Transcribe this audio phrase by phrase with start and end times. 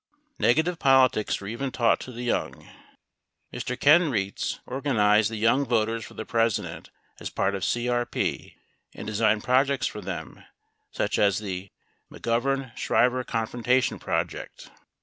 [0.39, 2.67] Negative politics were even taught to the young.
[3.53, 3.79] Mr.
[3.79, 6.89] Ken Rietz organized the Young Voters for the President
[7.19, 8.55] as part of CRP
[8.95, 10.43] and designed projects for them
[10.89, 11.69] such as the
[12.11, 14.71] "McGovern Shriver Confrontation" project.